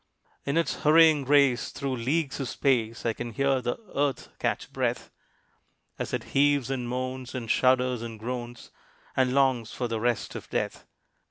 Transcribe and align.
In 0.47 0.57
its 0.57 0.77
hurrying 0.77 1.25
race 1.25 1.69
through 1.69 1.95
leagues 1.95 2.39
of 2.39 2.49
space, 2.49 3.05
I 3.05 3.13
can 3.13 3.33
hear 3.33 3.61
the 3.61 3.77
Earth 3.93 4.29
catch 4.39 4.73
breath, 4.73 5.11
As 5.99 6.11
it 6.11 6.23
heaves 6.33 6.71
and 6.71 6.89
moans, 6.89 7.35
and 7.35 7.51
shudders 7.51 8.01
and 8.01 8.17
groans, 8.17 8.71
And 9.15 9.35
longs 9.35 9.73
for 9.73 9.87
the 9.87 9.99
rest 9.99 10.33
of 10.33 10.49
Death. 10.49 10.87